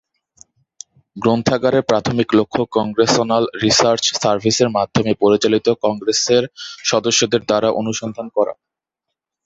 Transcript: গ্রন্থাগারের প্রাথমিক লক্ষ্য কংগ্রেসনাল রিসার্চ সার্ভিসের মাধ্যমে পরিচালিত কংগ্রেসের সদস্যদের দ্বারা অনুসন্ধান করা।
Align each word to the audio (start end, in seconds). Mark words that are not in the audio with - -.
গ্রন্থাগারের 1.17 1.83
প্রাথমিক 1.83 2.29
লক্ষ্য 2.39 2.63
কংগ্রেসনাল 2.77 3.43
রিসার্চ 3.63 4.03
সার্ভিসের 4.21 4.69
মাধ্যমে 4.69 5.11
পরিচালিত 5.23 5.67
কংগ্রেসের 5.83 6.43
সদস্যদের 6.83 7.41
দ্বারা 7.45 7.69
অনুসন্ধান 7.81 8.27
করা। 8.29 8.53